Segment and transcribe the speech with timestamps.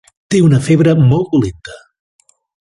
[0.35, 1.79] Té una febre molt dolenta.